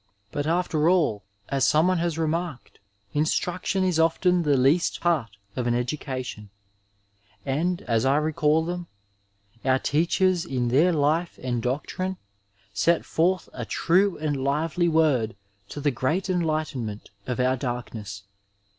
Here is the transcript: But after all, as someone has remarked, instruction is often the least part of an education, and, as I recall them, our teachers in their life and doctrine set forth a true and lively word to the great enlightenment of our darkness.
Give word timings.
But 0.31 0.47
after 0.47 0.89
all, 0.89 1.25
as 1.49 1.63
someone 1.63 1.99
has 1.99 2.17
remarked, 2.17 2.79
instruction 3.13 3.83
is 3.83 3.99
often 3.99 4.41
the 4.41 4.57
least 4.57 4.99
part 4.99 5.37
of 5.55 5.67
an 5.67 5.75
education, 5.75 6.49
and, 7.45 7.83
as 7.83 8.03
I 8.03 8.15
recall 8.15 8.65
them, 8.65 8.87
our 9.63 9.77
teachers 9.77 10.43
in 10.43 10.69
their 10.69 10.91
life 10.91 11.37
and 11.43 11.61
doctrine 11.61 12.17
set 12.73 13.05
forth 13.05 13.47
a 13.53 13.63
true 13.63 14.17
and 14.17 14.43
lively 14.43 14.87
word 14.87 15.35
to 15.69 15.79
the 15.79 15.91
great 15.91 16.31
enlightenment 16.31 17.11
of 17.27 17.39
our 17.39 17.55
darkness. 17.55 18.23